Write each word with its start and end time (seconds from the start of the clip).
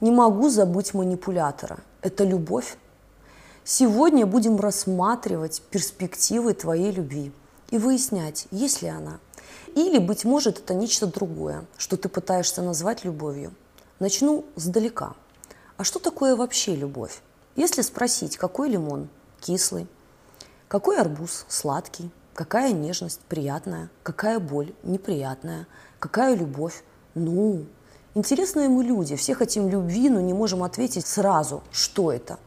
Не 0.00 0.10
могу 0.10 0.50
забыть 0.50 0.92
манипулятора. 0.92 1.78
Это 2.02 2.24
любовь? 2.24 2.76
Сегодня 3.64 4.26
будем 4.26 4.60
рассматривать 4.60 5.62
перспективы 5.70 6.52
твоей 6.52 6.92
любви 6.92 7.32
и 7.70 7.78
выяснять, 7.78 8.46
есть 8.50 8.82
ли 8.82 8.88
она. 8.88 9.18
Или, 9.74 9.98
быть 9.98 10.24
может, 10.24 10.58
это 10.58 10.74
нечто 10.74 11.06
другое, 11.06 11.64
что 11.78 11.96
ты 11.96 12.08
пытаешься 12.10 12.62
назвать 12.62 13.04
любовью. 13.04 13.54
Начну 13.98 14.44
сдалека. 14.54 15.14
А 15.78 15.84
что 15.84 15.98
такое 15.98 16.36
вообще 16.36 16.76
любовь? 16.76 17.22
Если 17.56 17.80
спросить, 17.80 18.36
какой 18.36 18.68
лимон? 18.68 19.08
Кислый. 19.40 19.86
Какой 20.68 20.98
арбуз? 20.98 21.46
Сладкий. 21.48 22.10
Какая 22.34 22.72
нежность? 22.72 23.20
Приятная. 23.28 23.88
Какая 24.02 24.40
боль? 24.40 24.74
Неприятная. 24.82 25.66
Какая 25.98 26.34
любовь? 26.34 26.84
Ну, 27.14 27.64
интересные 28.16 28.68
мы 28.68 28.82
люди, 28.82 29.14
все 29.14 29.34
хотим 29.34 29.68
любви, 29.68 30.10
но 30.10 30.20
не 30.20 30.34
можем 30.34 30.64
ответить 30.64 31.06
сразу, 31.06 31.62
что 31.70 32.10
это– 32.10 32.38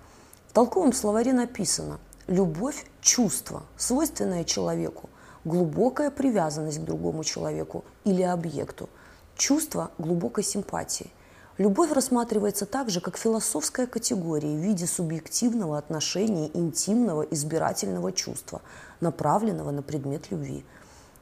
в 0.50 0.52
толковом 0.52 0.94
словаре 0.94 1.32
написано 1.32 2.00
«любовь– 2.26 2.88
чувство, 3.02 3.62
свойственное 3.78 4.44
человеку, 4.44 5.08
глубокая 5.46 6.10
привязанность 6.10 6.80
к 6.80 6.86
другому 6.86 7.24
человеку 7.24 7.86
или 8.04 8.24
объекту, 8.24 8.90
чувство 9.38 9.92
глубокой 10.00 10.44
симпатии». 10.44 11.12
Любовь 11.60 11.92
рассматривается 11.92 12.66
также 12.66 13.00
как 13.00 13.16
философская 13.16 13.86
категория 13.86 14.56
в 14.56 14.60
виде 14.60 14.88
субъективного 14.88 15.78
отношения 15.78 16.50
интимного 16.56 17.22
избирательного 17.22 18.12
чувства, 18.12 18.64
направленного 19.02 19.70
на 19.70 19.84
предмет 19.84 20.32
любви. 20.32 20.66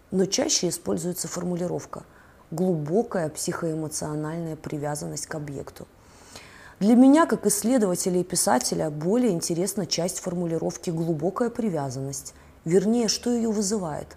Но 0.09 0.25
чаще 0.25 0.69
используется 0.69 1.27
формулировка 1.27 2.03
«глубокая 2.51 3.29
психоэмоциональная 3.29 4.55
привязанность 4.55 5.27
к 5.27 5.35
объекту». 5.35 5.87
Для 6.79 6.95
меня, 6.95 7.25
как 7.25 7.47
исследователя 7.47 8.19
и 8.19 8.23
писателя, 8.23 8.91
более 8.91 9.31
интересна 9.31 9.87
часть 9.87 10.19
формулировки 10.19 10.91
«глубокая 10.91 11.49
привязанность», 11.49 12.35
вернее, 12.65 13.07
что 13.07 13.31
ее 13.31 13.49
вызывает. 13.49 14.15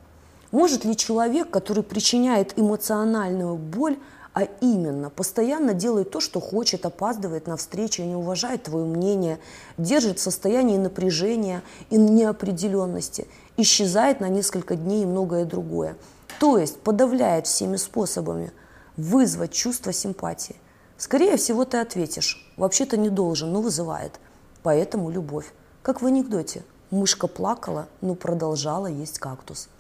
Может 0.53 0.85
ли 0.85 0.97
человек, 0.97 1.49
который 1.49 1.83
причиняет 1.83 2.59
эмоциональную 2.59 3.57
боль, 3.57 3.97
а 4.33 4.43
именно 4.61 5.11
постоянно 5.11 5.75
делает 5.75 6.11
то, 6.11 6.21
что 6.21 6.41
хочет, 6.41 6.85
опаздывает 6.87 7.47
на 7.47 7.57
встречу, 7.57 8.03
не 8.03 8.15
уважает 8.15 8.65
твое 8.65 8.85
мнение, 8.85 9.39
держит 9.79 10.19
в 10.19 10.23
состоянии 10.23 10.77
напряжения 10.77 11.63
и 11.89 11.97
неопределенности, 11.97 13.27
исчезает 13.57 14.21
на 14.21 14.29
несколько 14.29 14.77
дней 14.77 15.03
и 15.03 15.07
многое 15.07 15.45
другое. 15.45 15.97
То 16.39 16.59
есть 16.59 16.81
подавляет 16.81 17.47
всеми 17.47 17.77
способами 17.77 18.53
вызвать 18.97 19.53
чувство 19.53 19.93
симпатии– 19.93 20.57
Скорее 21.01 21.39
всего, 21.39 21.65
ты 21.65 21.79
ответишь, 21.79 22.47
вообще-то 22.59 22.99
не 22.99 23.09
должен, 23.09 23.51
но 23.51 23.63
вызывает. 23.63 24.21
Поэтому 24.63 25.09
любовь. 25.09 25.51
Как 25.83 26.03
в 26.03 26.07
анекдоте. 26.07 26.63
Мышка 26.91 27.27
плакала, 27.27 27.89
но 28.03 28.15
продолжала 28.15 28.87
есть 28.87 29.19
кактус. 29.19 29.71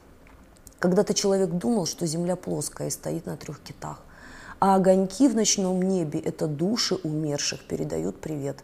Когда-то 0.79 1.13
человек 1.13 1.51
думал, 1.51 1.85
что 1.85 2.07
земля 2.07 2.37
плоская 2.37 2.89
и 2.89 2.91
стоит 2.91 3.27
на 3.27 3.37
трех 3.37 3.61
китах. 3.61 4.01
А 4.61 4.77
огоньки 4.77 5.29
в 5.29 5.37
ночном 5.37 5.83
небе– 5.83 6.19
это 6.25 6.47
души 6.47 6.95
умерших, 6.95 7.67
передают 7.67 8.19
привет. 8.19 8.57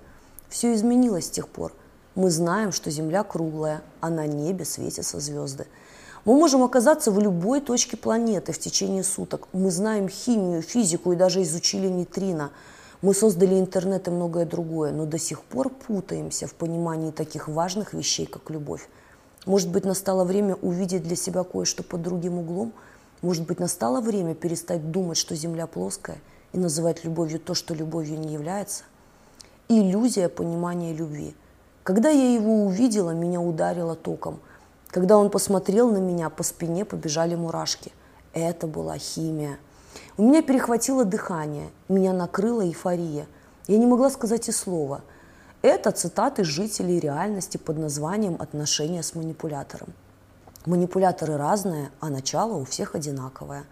Все 0.48 0.73
изменилось 0.73 1.27
с 1.27 1.31
тех 1.31 1.48
пор. 1.48 1.75
Мы 2.14 2.31
знаем, 2.31 2.73
что 2.73 2.91
земля 2.91 3.23
круглая, 3.23 3.83
а 4.01 4.09
на 4.09 4.27
небе 4.27 4.64
светятся 4.64 5.20
звезды– 5.20 5.67
мы 6.27 6.35
можем 6.35 6.65
оказаться 6.65 7.13
в 7.13 7.21
любой 7.21 7.61
точке 7.61 7.97
планеты 7.97 8.53
в 8.53 8.59
течение 8.59 9.05
суток. 9.05 9.47
Мы 9.53 9.71
знаем 9.71 10.09
химию, 10.09 10.61
физику 10.61 11.13
и 11.13 11.17
даже 11.17 11.41
изучили 11.43 11.87
нейтрино. 11.87 12.51
Мы 13.01 13.15
создали 13.15 13.55
интернет 13.61 14.09
и 14.09 14.11
многое 14.11 14.45
другое, 14.45 14.91
но 14.91 15.07
до 15.07 15.19
сих 15.19 15.43
пор 15.43 15.69
путаемся 15.69 16.49
в 16.49 16.55
понимании 16.55 17.13
таких 17.13 17.47
важных 17.47 17.95
вещей, 17.95 18.27
как 18.27 18.51
любовь. 18.51 18.89
Может 19.47 19.70
быть, 19.70 19.85
настало 19.85 20.25
время 20.25 20.57
увидеть 20.57 21.05
для 21.05 21.15
себя 21.15 21.45
кое-что 21.45 21.85
под 21.85 22.03
другим 22.03 22.39
углом? 22.39 22.73
Может 23.23 23.47
быть, 23.47 23.61
настало 23.61 24.01
время 24.01 24.35
перестать 24.35 24.91
думать, 24.91 25.19
что 25.19 25.36
Земля 25.36 25.69
плоская, 25.69 26.19
и 26.53 26.59
называть 26.59 27.05
любовью 27.05 27.39
то, 27.39 27.55
что 27.55 27.73
любовью 27.73 28.19
не 28.19 28.33
является? 28.33 28.83
Иллюзия 29.69 30.29
понимания 30.29 30.92
любви. 30.92 31.36
Когда 31.85 32.09
я 32.09 32.35
его 32.35 32.65
увидела, 32.65 33.13
меня 33.13 33.41
ударило 33.41 33.95
током– 33.95 34.41
когда 34.96 35.18
он 35.18 35.29
посмотрел 35.29 35.90
на 35.90 35.98
меня, 35.98 36.30
по 36.30 36.42
спине 36.42 36.86
побежали 36.86 37.34
мурашки. 37.34 37.92
Это 38.33 38.67
была 38.67 38.96
химия. 38.96 39.58
У 40.17 40.23
меня 40.23 40.40
перехватило 40.40 41.05
дыхание, 41.05 41.68
меня 41.90 42.14
накрыла 42.14 42.64
эйфория. 42.64 43.27
Я 43.67 43.77
не 43.77 43.85
могла 43.85 44.08
сказать 44.08 44.48
и 44.48 44.52
слова. 44.52 45.02
Это 45.61 45.90
цитаты 45.90 46.45
жителей 46.45 46.98
реальности 46.98 47.58
под 47.58 47.77
названием 47.77 48.39
«Отношения 48.40 49.02
с 49.02 49.14
манипулятором». 49.14 49.89
Манипуляторы 50.64 51.36
разные, 51.36 51.90
а 52.01 52.08
начало 52.08 52.55
у 52.55 52.64
всех 52.64 52.95
одинаковое. 52.95 53.64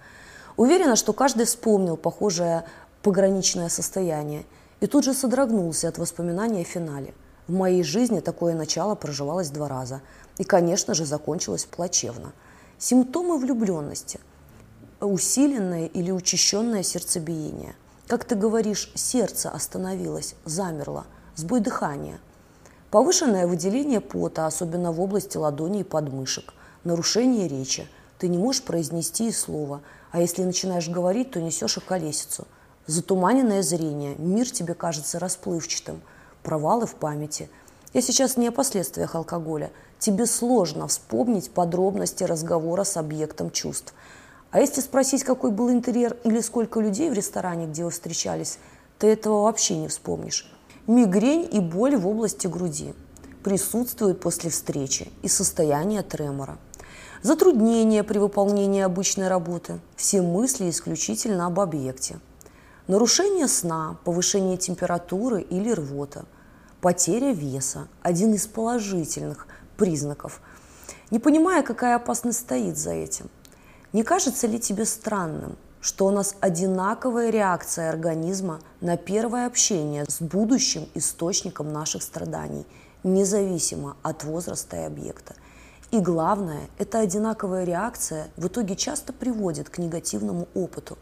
Уверена, 0.58 0.94
что 0.94 1.14
каждый 1.14 1.46
вспомнил 1.46 1.96
похожее 1.96 2.66
пограничное 3.00 3.70
состояние 3.70 4.44
и 4.80 4.86
тут 4.86 5.04
же 5.04 5.14
содрогнулся 5.14 5.88
от 5.88 5.96
воспоминания 5.96 6.60
о 6.60 6.64
финале. 6.64 7.14
В 7.46 7.52
моей 7.52 7.82
жизни 7.82 8.20
такое 8.20 8.54
начало 8.54 8.94
проживалось 8.94 9.50
два 9.50 9.68
раза– 9.68 10.00
и, 10.38 10.44
конечно 10.44 10.94
же, 10.94 11.04
закончилось 11.04 11.64
плачевно. 11.64 12.32
Симптомы 12.78 13.38
влюбленности– 13.38 14.20
усиленное 15.00 15.86
или 15.86 16.10
учащенное 16.10 16.82
сердцебиение. 16.82 17.76
Как 18.08 18.24
ты 18.24 18.34
говоришь, 18.34 18.90
сердце 18.94 19.50
остановилось, 19.50 20.34
замерло, 20.44 21.06
сбой 21.36 21.60
дыхания. 21.60 22.18
Повышенное 22.90 23.46
выделение 23.46 24.00
пота, 24.00 24.46
особенно 24.46 24.92
в 24.92 25.00
области 25.00 25.36
ладоней 25.36 25.80
и 25.80 25.84
подмышек, 25.84 26.52
нарушение 26.84 27.48
речи. 27.48 27.88
Ты 28.18 28.28
не 28.28 28.38
можешь 28.38 28.62
произнести 28.62 29.28
и 29.28 29.32
слова, 29.32 29.80
а 30.10 30.20
если 30.20 30.42
начинаешь 30.42 30.88
говорить, 30.88 31.32
то 31.32 31.40
несешь 31.40 31.78
околесицу. 31.78 32.46
Затуманенное 32.86 33.62
зрение, 33.62 34.14
мир 34.18 34.50
тебе 34.50 34.74
кажется 34.74 35.18
расплывчатым, 35.18 36.02
провалы 36.44 36.86
в 36.86 36.94
памяти. 36.94 37.50
Я 37.92 38.02
сейчас 38.02 38.36
не 38.36 38.46
о 38.46 38.52
последствиях 38.52 39.16
алкоголя– 39.16 39.72
тебе 40.04 40.26
сложно 40.26 40.86
вспомнить 40.86 41.50
подробности 41.50 42.24
разговора 42.24 42.84
с 42.84 42.98
объектом 42.98 43.50
чувств. 43.50 43.94
А 44.50 44.60
если 44.60 44.82
спросить, 44.82 45.24
какой 45.24 45.50
был 45.50 45.70
интерьер 45.70 46.18
или 46.24 46.40
сколько 46.40 46.78
людей 46.80 47.08
в 47.08 47.14
ресторане, 47.14 47.66
где 47.66 47.84
вы 47.84 47.90
встречались, 47.90 48.58
ты 48.98 49.06
этого 49.06 49.44
вообще 49.44 49.78
не 49.78 49.88
вспомнишь. 49.88 50.52
Мигрень 50.86 51.48
и 51.50 51.58
боль 51.58 51.96
в 51.96 52.06
области 52.06 52.46
груди 52.46 52.94
присутствуют 53.42 54.20
после 54.20 54.50
встречи 54.50 55.10
и 55.22 55.28
состояние 55.28 56.02
тремора. 56.02 56.58
Затруднения 57.22 58.04
при 58.04 58.18
выполнении 58.18 58.82
обычной 58.82 59.28
работы. 59.28 59.80
Все 59.96 60.20
мысли 60.20 60.68
исключительно 60.68 61.46
об 61.46 61.58
объекте. 61.58 62.20
Нарушение 62.88 63.48
сна, 63.48 63.96
повышение 64.04 64.58
температуры 64.58 65.40
или 65.40 65.70
рвота. 65.70 66.26
Потеря 66.84 67.32
веса– 67.32 67.88
один 68.02 68.34
из 68.34 68.46
положительных 68.46 69.46
признаков, 69.78 70.42
не 71.10 71.18
понимая, 71.18 71.62
какая 71.62 71.96
опасность 71.96 72.40
стоит 72.40 72.76
за 72.76 72.92
этим. 72.92 73.30
Не 73.94 74.02
кажется 74.02 74.46
ли 74.46 74.60
тебе 74.60 74.84
странным, 74.84 75.56
что 75.80 76.04
у 76.04 76.10
нас 76.10 76.36
одинаковая 76.40 77.30
реакция 77.30 77.88
организма 77.88 78.60
на 78.82 78.98
первое 78.98 79.46
общение 79.46 80.04
с 80.06 80.20
будущим 80.20 80.86
источником 80.92 81.72
наших 81.72 82.02
страданий, 82.02 82.66
независимо 83.02 83.96
от 84.02 84.24
возраста 84.24 84.76
и 84.76 84.80
объекта? 84.80 85.36
И 85.90 86.00
главное, 86.00 86.68
эта 86.76 86.98
одинаковая 86.98 87.64
реакция 87.64 88.28
в 88.36 88.48
итоге 88.48 88.76
часто 88.76 89.14
приводит 89.14 89.70
к 89.70 89.78
негативному 89.78 90.48
опыту. 90.52 90.98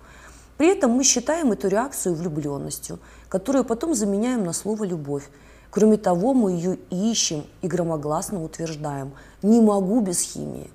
При 0.59 0.69
этом 0.69 0.93
мы 0.93 1.03
считаем 1.03 1.50
эту 1.50 1.67
реакцию 1.67 2.14
влюбленностью, 2.14 3.00
которую 3.28 3.64
потом 3.64 3.96
заменяем 3.96 4.44
на 4.44 4.52
слово 4.52 4.85
«любовь», 4.85 5.28
Кроме 5.73 5.97
того, 5.97 6.35
мы 6.35 6.53
ее 6.53 6.79
ищем 6.91 7.47
и 7.63 7.67
громогласно 7.67 8.45
утверждаем 8.45 9.13
«не 9.41 9.59
могу 9.63 10.03
без 10.03 10.21
химии». 10.21 10.71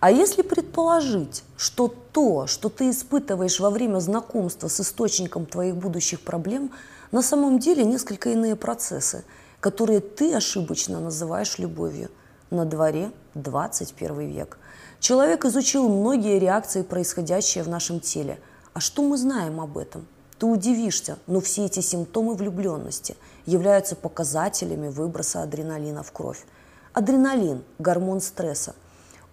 А 0.00 0.10
если 0.10 0.40
предположить, 0.40 1.44
что 1.58 1.88
то, 1.88 2.46
что 2.46 2.70
ты 2.70 2.88
испытываешь 2.88 3.60
во 3.60 3.68
время 3.68 3.98
знакомства 3.98 4.68
с 4.68 4.80
источником 4.80 5.44
твоих 5.44 5.76
будущих 5.76 6.22
проблем, 6.22 6.72
на 7.12 7.20
самом 7.20 7.58
деле 7.58 7.84
несколько 7.84 8.30
иные 8.30 8.56
процессы, 8.56 9.22
которые 9.60 10.00
ты 10.00 10.34
ошибочно 10.34 10.98
называешь 10.98 11.58
любовью. 11.58 12.10
На 12.50 12.64
дворе 12.64 13.12
21 13.34 14.30
век. 14.30 14.58
Человек 14.98 15.44
изучил 15.44 15.90
многие 15.90 16.38
реакции, 16.38 16.80
происходящие 16.80 17.64
в 17.64 17.68
нашем 17.68 18.00
теле. 18.00 18.40
А 18.72 18.80
что 18.80 19.02
мы 19.02 19.18
знаем 19.18 19.60
об 19.60 19.76
этом? 19.76 20.06
Ты 20.38 20.46
удивишься, 20.46 21.18
но 21.26 21.40
все 21.40 21.66
эти 21.66 21.80
симптомы 21.80 22.34
влюбленности 22.34 23.16
являются 23.46 23.96
показателями 23.96 24.88
выброса 24.88 25.42
адреналина 25.42 26.02
в 26.02 26.12
кровь. 26.12 26.44
Адреналин– 26.92 27.64
гормон 27.78 28.20
стресса. 28.20 28.74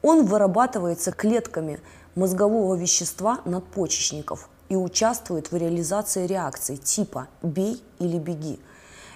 Он 0.02 0.25
вырабатывается 0.25 1.12
клетками 1.12 1.80
мозгового 2.16 2.75
вещества 2.75 3.42
надпочечников, 3.46 4.50
и 4.69 4.75
участвует 4.75 5.52
в 5.52 5.56
реализации 5.56 6.25
реакций 6.25 6.78
типа 6.78 7.28
«бей 7.42 7.84
или 8.00 8.18
беги». 8.18 8.60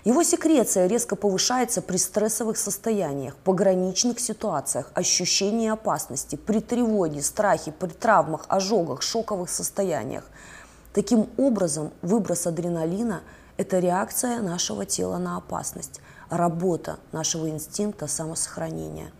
Его 0.05 0.23
секреция 0.23 0.87
резко 0.87 1.15
повышается 1.17 1.81
при 1.81 1.97
стрессовых 1.97 2.57
состояниях, 2.57 3.35
пограничных 3.35 4.19
ситуациях, 4.19 4.89
ощущении 4.93 5.69
опасности, 5.69 6.37
при 6.37 6.59
тревоге, 6.59 7.21
страхе, 7.21 7.73
при 7.73 7.89
травмах, 7.89 8.45
ожогах, 8.47 9.01
шоковых 9.01 9.49
состояниях. 9.49 10.23
Таким 10.99 11.29
образом, 11.37 11.91
выброс 12.01 12.45
адреналина– 12.45 13.21
это 13.57 13.79
реакция 13.79 14.41
нашего 14.41 14.85
тела 14.85 15.17
на 15.17 15.37
опасность, 15.37 16.01
работа 16.29 16.97
нашего 17.13 17.49
инстинкта 17.49 18.05
самосохранения. 18.07 19.13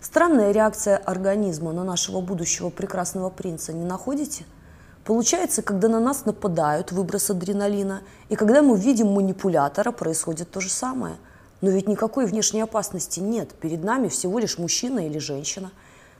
Странная 0.00 0.50
реакция 0.50 0.96
организма 0.96 1.72
на 1.72 1.84
нашего 1.84 2.22
будущего 2.22 2.70
прекрасного 2.70 3.28
принца, 3.28 3.74
не 3.74 3.84
находите– 3.84 4.46
Получается, 5.04 5.62
когда 5.62 5.88
на 5.88 6.00
нас 6.00 6.24
нападают, 6.26 6.92
выброс 6.92 7.30
адреналина, 7.30 8.02
и 8.28 8.36
когда 8.36 8.60
мы 8.60 8.78
видим 8.78 9.08
манипулятора, 9.08 9.90
происходит 9.90 10.50
то 10.50 10.60
же 10.60 10.68
самое. 10.68 11.16
Но 11.62 11.70
ведь 11.70 11.88
никакой 11.88 12.26
внешней 12.26 12.60
опасности 12.60 13.20
нет, 13.20 13.54
перед 13.54 13.82
нами 13.82 14.08
всего 14.08 14.38
лишь 14.38 14.58
мужчина 14.58 15.06
или 15.06 15.18
женщина. 15.18 15.70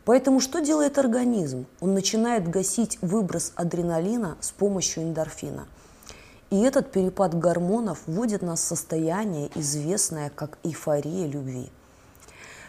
Поэтому 0.08 0.40
что 0.40 0.60
делает 0.60 0.96
организм? 0.96 1.66
Он 1.80 1.92
начинает 1.92 2.48
гасить 2.48 2.96
выброс 3.02 3.52
адреналина 3.56 4.38
с 4.40 4.52
помощью 4.52 5.02
эндорфина. 5.02 5.68
И 6.48 6.62
этот 6.62 6.90
перепад 6.90 7.38
гормонов 7.38 7.98
вводит 8.06 8.40
нас 8.40 8.60
в 8.60 8.64
состояние, 8.64 9.50
известное 9.54 10.30
как 10.30 10.56
эйфория 10.64 11.26
любви. 11.26 11.68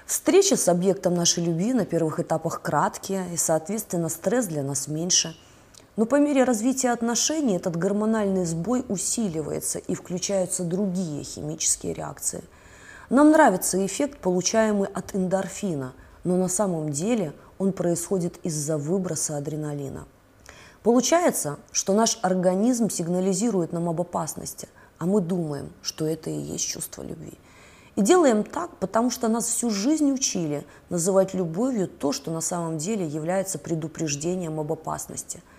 Встречи 0.06 0.56
с 0.56 0.68
объектом 0.68 1.14
нашей 1.14 1.46
любви 1.46 1.72
на 1.72 1.86
первых 1.86 2.20
этапах 2.20 2.62
краткие, 2.62 3.34
и, 3.34 3.38
соответственно, 3.38 4.10
стресс 4.10 4.48
для 4.48 4.62
нас 4.62 4.90
меньше– 4.90 5.34
но 5.96 6.06
по 6.06 6.16
мере 6.16 6.46
развития 6.46 6.92
отношений 6.92 7.58
этот 7.58 7.76
гормональный 7.76 8.46
сбой 8.46 8.86
усиливается 8.88 9.80
и 9.80 9.96
включаются 9.96 10.64
другие 10.64 11.26
химические 11.26 11.94
реакции. 11.94 12.42
Нам 13.10 13.32
нравится 13.32 13.86
эффект, 13.86 14.20
получаемый 14.20 14.88
от 14.88 15.14
эндорфина, 15.14 15.94
но 16.30 16.38
на 16.38 16.48
самом 16.48 16.92
деле 16.92 17.34
он 17.58 17.74
происходит 17.74 18.40
из-за 18.44 18.78
выброса 18.78 19.36
адреналина. 19.36 20.06
Получается, 20.84 21.58
что 21.74 21.94
наш 21.94 22.18
организм 22.22 22.90
сигнализирует 22.90 23.74
нам 23.74 23.90
об 23.90 24.00
опасности, 24.00 24.70
а 24.98 25.06
мы 25.06 25.20
думаем, 25.20 25.72
что 25.82 26.06
это 26.06 26.30
и 26.30 26.40
есть 26.40 26.66
чувство 26.66 27.04
любви. 27.04 27.34
И 27.98 28.02
делаем 28.02 28.44
так, 28.46 28.78
потому 28.78 29.10
что 29.10 29.28
нас 29.28 29.46
всю 29.48 29.70
жизнь 29.70 30.10
учили 30.12 30.66
называть 30.90 31.34
любовью 31.34 31.90
то, 31.90 32.14
что 32.14 32.32
на 32.32 32.42
самом 32.42 32.78
деле 32.78 33.06
является 33.06 33.60
предупреждением 33.60 34.60
об 34.60 34.72
опасности– 34.72 35.44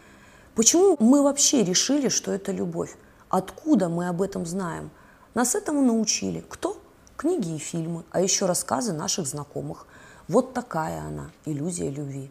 Почему 0.54 0.96
мы 0.98 1.22
вообще 1.22 1.62
решили, 1.62 2.08
что 2.08 2.32
это 2.32 2.52
любовь? 2.52 2.96
Откуда 3.28 3.88
мы 3.88 4.08
об 4.08 4.20
этом 4.20 4.44
знаем? 4.44 4.90
Нас 5.34 5.54
этому 5.54 5.80
научили. 5.80 6.44
Кто? 6.48 6.76
Книги 7.16 7.54
и 7.54 7.58
фильмы, 7.58 8.04
а 8.10 8.20
еще 8.20 8.46
рассказы 8.46 8.92
наших 8.92 9.26
знакомых. 9.26 9.86
Вот 10.30 10.54
такая 10.54 11.00
она, 11.00 11.32
иллюзия 11.44 11.90
любви. 11.90 12.30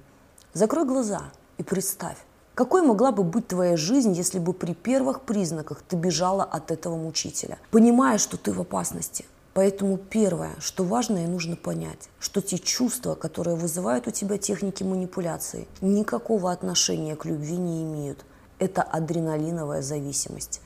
Закрой 0.54 0.86
глаза 0.86 1.24
и 1.57 1.63
представь, 1.63 2.16
какой 2.56 2.81
могла 2.81 3.12
бы 3.12 3.24
быть 3.24 3.50
твоя 3.50 3.75
жизнь, 3.75 4.13
если 4.13 4.40
бы 4.40 4.54
при 4.54 4.74
первых 4.74 5.24
признаках 5.24 5.81
ты 5.81 5.98
бежала 5.98 6.46
от 6.46 6.72
этого 6.72 6.96
мучителя, 6.96 7.57
понимая, 7.72 8.18
что 8.18 8.38
ты 8.38 8.54
в 8.54 8.62
опасности– 8.62 9.25
Поэтому 9.56 9.98
первое, 9.98 10.51
что 10.60 10.86
важно 10.86 11.25
и 11.25 11.28
нужно 11.28 11.57
понять, 11.57 12.10
что 12.19 12.40
те 12.40 12.57
чувства, 12.60 13.16
которые 13.16 13.57
вызывают 13.57 14.07
у 14.07 14.12
тебя 14.12 14.38
техники 14.38 14.84
манипуляции, 14.84 15.68
никакого 15.81 16.51
отношения 16.51 17.18
к 17.18 17.25
любви 17.25 17.57
не 17.57 17.84
имеют. 17.84 18.24
Это 18.60 18.84
адреналиновая 18.84 19.81
зависимость. 19.81 20.62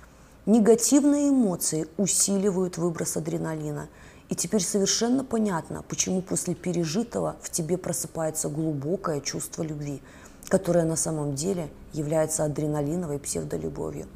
Негативные 0.45 1.29
эмоции 1.29 1.87
усиливают 1.97 2.77
выброс 2.77 3.15
адреналина. 3.15 3.87
И 4.29 4.35
теперь 4.35 4.63
совершенно 4.63 5.23
понятно, 5.23 5.83
почему 5.87 6.21
после 6.21 6.55
пережитого 6.55 7.35
в 7.41 7.49
тебе 7.49 7.77
просыпается 7.77 8.49
глубокое 8.49 9.21
чувство 9.21 9.63
любви, 9.63 10.01
которое 10.47 10.85
на 10.85 10.95
самом 10.95 11.35
деле 11.35 11.69
является 11.93 12.45
адреналиновой 12.45 13.19
псевдолюбовью. 13.19 14.07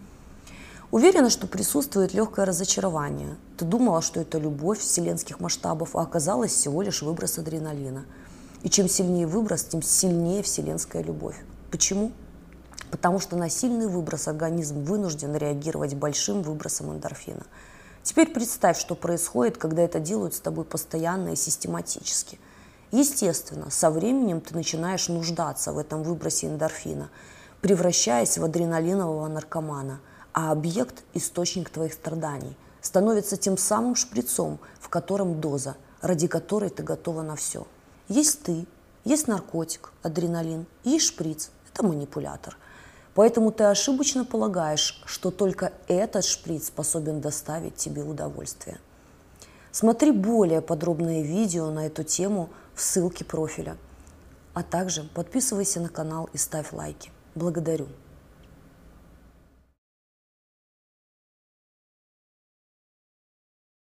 Уверена, 0.89 1.30
что 1.30 1.48
присутствует 1.48 2.13
легкое 2.13 2.45
разочарование. 2.45 3.36
Ты 3.57 3.65
думала, 3.65 4.01
что 4.01 4.21
это 4.21 4.38
любовь 4.38 4.80
вселенских 4.80 5.42
масштабов, 5.42 5.95
а 5.98 6.01
оказалось 6.01 6.54
всего 6.54 6.81
лишь 6.81 7.01
выброс 7.01 7.38
адреналина. 7.38 8.06
И 8.63 8.69
чем 8.69 8.88
сильнее 8.88 9.27
выброс, 9.27 9.65
тем 9.65 9.81
сильнее 9.81 10.44
вселенская 10.44 11.04
любовь. 11.04 11.36
Почему? 11.71 12.13
Потому 12.89 13.19
что 13.19 13.36
на 13.36 13.50
сильный 13.50 13.88
выброс 13.88 14.30
организм 14.30 14.81
вынужден 14.83 15.36
реагировать 15.36 15.94
большим 15.94 16.42
выбросом 16.42 16.94
эндорфина. 16.94 17.44
Теперь 18.07 18.31
представь, 18.31 18.80
что 18.80 18.95
происходит, 18.95 19.57
когда 19.57 19.81
это 19.81 20.00
делают 20.00 20.33
с 20.33 20.39
тобой 20.39 20.63
постоянно 20.63 21.33
и 21.33 21.36
систематически. 21.36 22.39
Естественно, 22.92 23.69
со 23.69 23.92
временем 23.92 24.39
ты 24.39 24.56
начинаешь 24.56 25.09
нуждаться 25.09 25.74
в 25.74 25.77
этом 25.77 26.04
выбросе 26.04 26.48
эндорфина, 26.48 27.09
превращаясь 27.59 28.38
в 28.38 28.45
адреналинового 28.45 29.27
наркомана– 29.27 30.00
а 30.39 30.51
объект– 30.51 31.04
источник 31.15 31.71
твоих 31.71 31.94
страданий, 31.94 32.56
становится 32.80 33.38
тем 33.38 33.57
самым 33.57 33.95
шприцом, 33.95 34.59
в 34.80 34.88
котором 34.88 35.42
доза, 35.42 35.75
ради 36.00 36.27
которой 36.27 36.69
ты 36.69 36.83
готова 36.83 37.24
на 37.24 37.36
все. 37.36 37.65
Есть 38.07 38.44
ты, 38.44 38.68
есть 39.04 39.27
наркотик, 39.27 39.92
адреналин, 40.04 40.68
есть 40.83 41.07
шприц– 41.07 41.50
это 41.74 41.83
манипулятор. 41.83 42.56
Поэтому 43.18 43.52
ты 43.52 43.64
ошибочно 43.64 44.25
полагаешь, 44.25 45.02
что 45.08 45.31
только 45.31 45.74
этот 45.88 46.24
шприц 46.24 46.68
способен 46.68 47.19
доставить 47.19 47.75
тебе 47.75 48.04
удовольствие. 48.04 48.78
Смотри 49.72 50.12
более 50.12 50.62
подробное 50.62 51.24
видео 51.24 51.72
на 51.72 51.88
эту 51.88 52.04
тему 52.04 52.52
в 52.75 52.81
ссылке 52.84 53.25
профиля. 53.25 53.75
А 54.54 54.62
также 54.62 55.02
подписывайся 55.02 55.80
на 55.80 55.90
канал 55.90 56.30
и 56.31 56.38
ставь 56.38 56.72
лайки. 56.72 57.10
Благодарю. 57.34 57.88